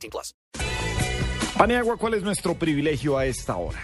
[0.00, 0.34] 18 plus.
[1.56, 3.80] Paniagua, ¿cuál es nuestro privilegio a esta hora?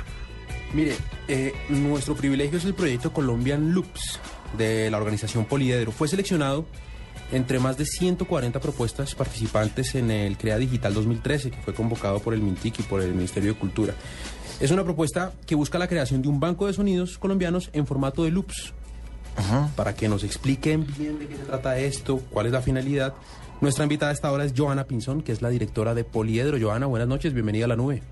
[0.72, 0.94] Mire,
[1.28, 4.18] eh, nuestro privilegio es el proyecto Colombian Loops
[4.56, 5.92] de la organización Poliedro.
[5.92, 6.66] Fue seleccionado
[7.32, 12.34] entre más de 140 propuestas participantes en el CREA Digital 2013, que fue convocado por
[12.34, 13.94] el MINTIC y por el Ministerio de Cultura.
[14.60, 18.24] Es una propuesta que busca la creación de un banco de sonidos colombianos en formato
[18.24, 18.72] de loops.
[19.76, 23.12] Para que nos expliquen bien de qué se trata esto, cuál es la finalidad.
[23.60, 26.58] Nuestra invitada a esta hora es Joana Pinzón, que es la directora de Poliedro.
[26.60, 28.02] Joana, buenas noches, bienvenida a la nube.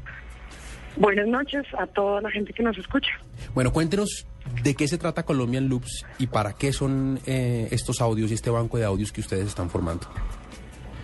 [0.96, 3.10] Buenas noches a toda la gente que nos escucha.
[3.52, 4.26] Bueno, cuéntenos
[4.62, 8.48] de qué se trata Colombian Loops y para qué son eh, estos audios y este
[8.48, 10.06] banco de audios que ustedes están formando.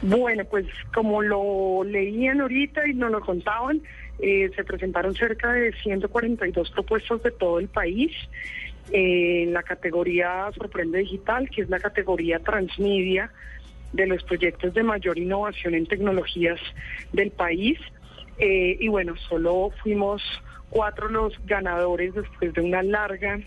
[0.02, 3.82] Bueno, pues como lo leían ahorita y nos lo contaban,
[4.20, 8.12] eh, se presentaron cerca de 142 propuestas de todo el país
[8.92, 13.30] eh, en la categoría Sorprende Digital, que es la categoría transmedia
[13.92, 16.60] de los proyectos de mayor innovación en tecnologías
[17.12, 17.78] del país.
[18.38, 20.22] Eh, y bueno, solo fuimos
[20.70, 23.40] cuatro los ganadores después de una larga,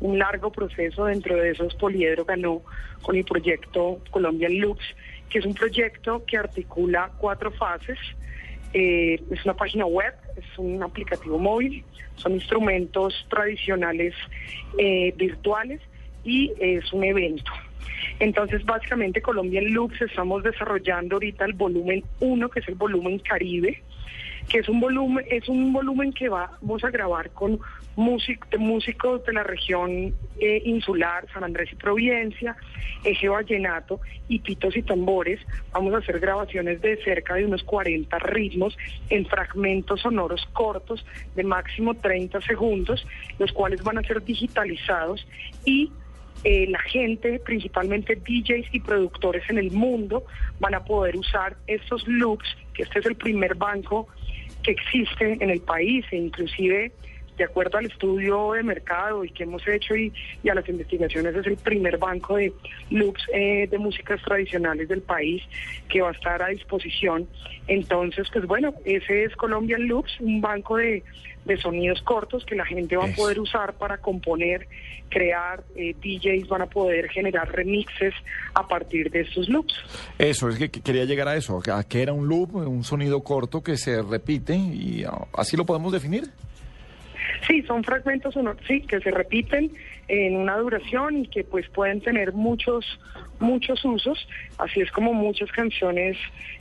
[0.00, 1.04] un largo proceso.
[1.04, 2.62] Dentro de esos, Poliedro ganó
[3.02, 4.82] con el proyecto Colombian Lux,
[5.28, 7.98] que es un proyecto que articula cuatro fases.
[8.74, 11.84] Eh, es una página web, es un aplicativo móvil,
[12.16, 14.14] son instrumentos tradicionales
[14.78, 15.80] eh, virtuales
[16.24, 17.52] y es un evento.
[18.18, 23.82] Entonces, básicamente, Colombian Loops estamos desarrollando ahorita el volumen 1, que es el volumen Caribe,
[24.48, 27.60] que es un volumen, es un volumen que vamos a grabar con
[27.96, 32.56] músicos de la región eh, insular, San Andrés y Providencia,
[33.04, 35.40] Eje Vallenato y pitos y tambores.
[35.72, 38.76] Vamos a hacer grabaciones de cerca de unos 40 ritmos
[39.10, 43.06] en fragmentos sonoros cortos de máximo 30 segundos,
[43.38, 45.26] los cuales van a ser digitalizados
[45.64, 45.92] y
[46.44, 50.24] eh, la gente, principalmente DJs y productores en el mundo,
[50.58, 54.08] van a poder usar estos loops, que este es el primer banco
[54.62, 56.92] que existe en el país e inclusive
[57.36, 60.12] de acuerdo al estudio de mercado y que hemos hecho y,
[60.48, 62.52] a las investigaciones es el primer banco de
[62.90, 65.42] loops eh, de músicas tradicionales del país
[65.88, 67.26] que va a estar a disposición.
[67.66, 71.02] Entonces, pues bueno, ese es Colombian Loops, un banco de,
[71.60, 74.68] sonidos cortos que la gente va a poder usar para componer,
[75.08, 78.14] crear, eh, DJs van a poder generar remixes
[78.54, 79.74] a partir de estos loops.
[80.18, 83.62] Eso, es que quería llegar a eso, a que era un loop, un sonido corto
[83.62, 86.30] que se repite y ah, así lo podemos definir.
[87.46, 88.34] Sí, son fragmentos
[88.68, 89.72] sí, que se repiten
[90.08, 92.84] en una duración y que pues pueden tener muchos
[93.40, 96.16] muchos usos, así es como muchas canciones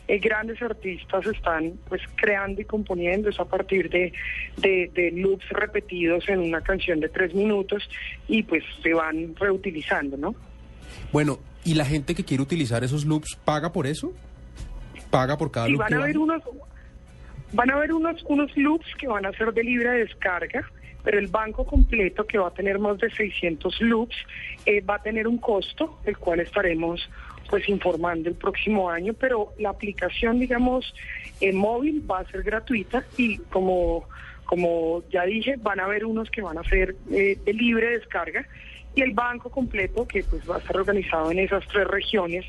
[0.07, 4.11] eh, grandes artistas están pues creando y componiendo es a partir de,
[4.57, 7.87] de, loops repetidos en una canción de tres minutos
[8.27, 10.35] y pues se van reutilizando, ¿no?
[11.11, 14.11] Bueno, ¿y la gente que quiere utilizar esos loops paga por eso?
[15.11, 15.81] ¿Paga por cada sí, loop?
[15.81, 16.41] van a haber unos
[17.53, 20.69] Van a haber unos, unos loops que van a ser de libre descarga,
[21.03, 24.15] pero el banco completo, que va a tener más de 600 loops,
[24.65, 27.09] eh, va a tener un costo, el cual estaremos
[27.49, 30.93] pues informando el próximo año, pero la aplicación, digamos,
[31.41, 34.07] en móvil va a ser gratuita y como,
[34.45, 38.47] como ya dije, van a haber unos que van a ser eh, de libre descarga
[38.95, 42.45] y el banco completo que pues va a estar organizado en esas tres regiones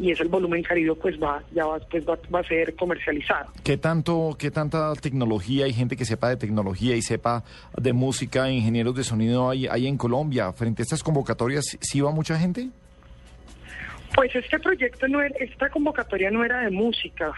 [0.00, 3.50] y es el volumen Caribe pues va ya va, pues va, a ser comercializado.
[3.62, 7.44] ¿Qué tanto qué tanta tecnología hay gente que sepa de tecnología y sepa
[7.76, 10.52] de música, ingenieros de sonido hay, hay en Colombia?
[10.52, 12.70] Frente a estas convocatorias, ¿sí va mucha gente?
[14.14, 17.32] Pues este proyecto no era, esta convocatoria no era de música,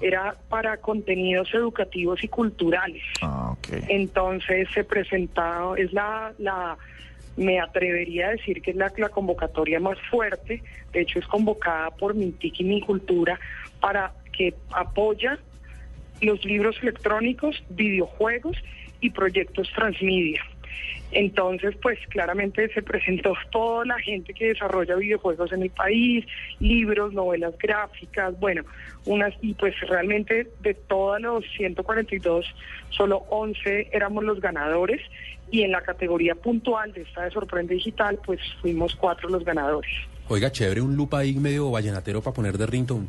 [0.00, 3.02] era para contenidos educativos y culturales.
[3.20, 3.82] Ah, okay.
[3.88, 6.78] Entonces se presentaba, es la, la
[7.36, 10.62] me atrevería a decir que es la, convocatoria más fuerte,
[10.92, 13.38] de hecho es convocada por Mintic y Mi Cultura
[13.80, 15.38] para que apoya
[16.20, 18.56] los libros electrónicos, videojuegos
[19.00, 20.42] y proyectos transmedia.
[21.12, 26.26] Entonces, pues claramente se presentó toda la gente que desarrolla videojuegos en el país,
[26.58, 28.64] libros, novelas gráficas, bueno,
[29.04, 32.44] unas y pues realmente de todos los 142,
[32.90, 35.00] solo 11 éramos los ganadores
[35.50, 39.90] y en la categoría puntual de esta de Sorprende Digital, pues fuimos cuatro los ganadores.
[40.28, 43.06] Oiga, chévere un loop ahí medio vallenatero para poner de ringtone.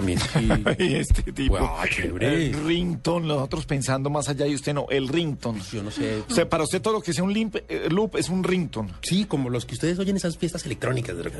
[0.00, 0.22] Mira,
[0.78, 1.58] y- Y este tipo,
[1.90, 2.46] chévere.
[2.46, 5.60] el rington, nosotros pensando más allá y usted no, el rington.
[5.72, 6.22] yo no sé.
[6.28, 8.90] O sea, para usted todo lo que sea un limp- eh, loop es un rington.
[9.02, 11.16] Sí, como los que ustedes oyen esas fiestas electrónicas.
[11.16, 11.24] de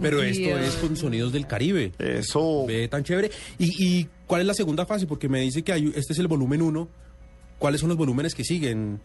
[0.00, 1.92] Pero esto es con sonidos del Caribe.
[1.98, 2.64] Eso.
[2.66, 3.30] Ve tan chévere.
[3.58, 5.06] ¿Y, y cuál es la segunda fase?
[5.06, 6.88] Porque me dice que hay, este es el volumen 1.
[7.58, 9.00] ¿Cuáles son los volúmenes que siguen,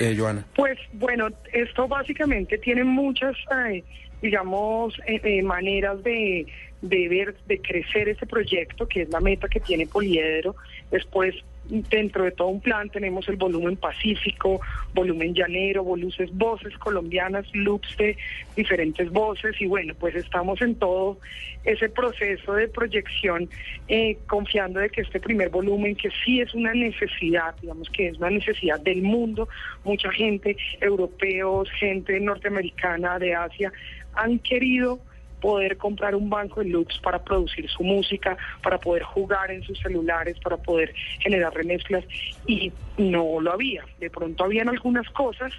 [0.00, 0.44] eh?
[0.54, 3.36] Pues bueno, esto básicamente tiene muchas,
[3.68, 3.82] eh,
[4.20, 6.46] digamos, eh, maneras de,
[6.80, 10.56] de ver, de crecer este proyecto, que es la meta que tiene Poliedro.
[10.90, 11.34] Después,
[11.72, 14.60] dentro de todo un plan, tenemos el volumen pacífico,
[14.94, 18.16] volumen llanero, voluces, voces colombianas, loops de
[18.54, 19.58] diferentes voces.
[19.60, 21.18] Y bueno, pues estamos en todo
[21.64, 23.48] ese proceso de proyección,
[23.88, 28.18] eh, confiando de que este primer volumen, que sí es una necesidad, digamos que es
[28.18, 29.48] una necesidad del mundo,
[29.84, 33.72] mucha gente, europeos, gente norteamericana, de Asia,
[34.14, 35.00] han querido
[35.42, 39.78] poder comprar un banco de loops para producir su música, para poder jugar en sus
[39.80, 42.04] celulares, para poder generar remezclas
[42.46, 43.84] y no lo había.
[43.98, 45.52] De pronto habían algunas cosas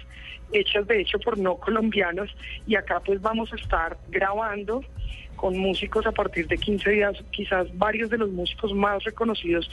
[0.52, 2.34] hechas de hecho por no colombianos
[2.66, 4.82] y acá pues vamos a estar grabando
[5.36, 9.68] con músicos a partir de 15 días, quizás varios de los músicos más reconocidos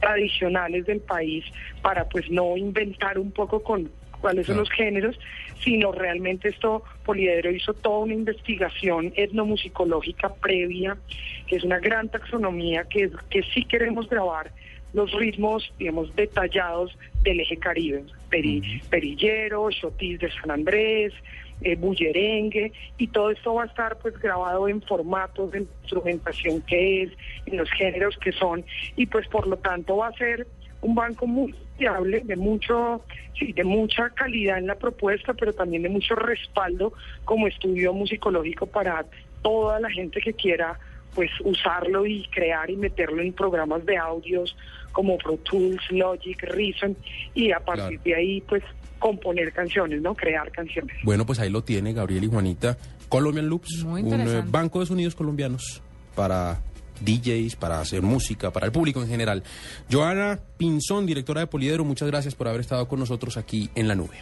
[0.00, 1.44] tradicionales del país
[1.82, 5.18] para pues no inventar un poco con cuáles son los géneros,
[5.62, 10.96] sino realmente esto, Poliedro hizo toda una investigación etnomusicológica previa,
[11.46, 14.50] que es una gran taxonomía que, que sí queremos grabar
[14.92, 21.12] los ritmos, digamos, detallados del eje caribe, peri- perillero, chotis de San Andrés,
[21.60, 27.02] eh, bullerengue, y todo esto va a estar pues grabado en formatos de instrumentación que
[27.02, 27.12] es,
[27.46, 28.64] en los géneros que son,
[28.96, 30.46] y pues por lo tanto va a ser
[30.80, 33.02] un banco muy fiable, de mucho,
[33.38, 36.92] sí, de mucha calidad en la propuesta, pero también de mucho respaldo
[37.24, 39.06] como estudio musicológico para
[39.42, 40.78] toda la gente que quiera
[41.14, 44.54] pues usarlo y crear y meterlo en programas de audios
[44.92, 46.96] como Pro Tools, Logic, Reason
[47.34, 48.02] y a partir Claro.
[48.04, 48.62] de ahí pues
[48.98, 50.14] componer canciones, ¿no?
[50.14, 50.96] Crear canciones.
[51.04, 52.76] Bueno, pues ahí lo tiene Gabriel y Juanita.
[53.08, 55.82] Colombian Loops, un eh, banco de sonidos colombianos
[56.14, 56.60] para
[57.00, 59.42] DJs, para hacer música, para el público en general.
[59.90, 63.94] Joana Pinzón, directora de Poliedro, muchas gracias por haber estado con nosotros aquí en la
[63.94, 64.18] nube.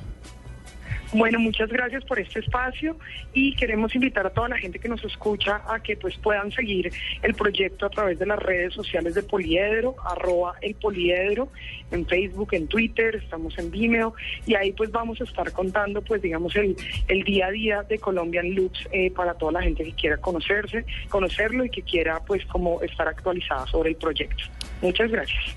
[1.17, 2.99] Bueno, muchas gracias por este espacio
[3.33, 6.93] y queremos invitar a toda la gente que nos escucha a que pues puedan seguir
[7.23, 11.49] el proyecto a través de las redes sociales de Poliedro, arroba el Poliedro,
[11.91, 14.15] en Facebook, en Twitter, estamos en Vimeo
[14.47, 16.77] y ahí pues vamos a estar contando pues digamos el,
[17.09, 20.85] el día a día de Colombian Loops eh, para toda la gente que quiera conocerse,
[21.09, 24.45] conocerlo y que quiera pues como estar actualizada sobre el proyecto.
[24.83, 25.57] Muchas gracias.